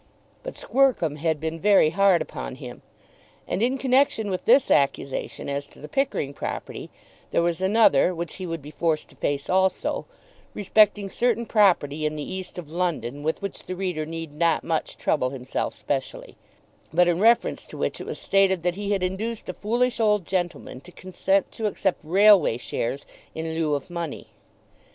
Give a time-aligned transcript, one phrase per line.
[0.41, 2.81] But Squercum had been very hard upon him;
[3.47, 6.89] and in connexion with this accusation as to the Pickering property,
[7.29, 10.07] there was another, which he would be forced to face also,
[10.55, 14.97] respecting certain property in the East of London, with which the reader need not much
[14.97, 16.35] trouble himself specially,
[16.91, 20.25] but in reference to which it was stated that he had induced a foolish old
[20.25, 23.05] gentleman to consent to accept railway shares
[23.35, 24.29] in lieu of money.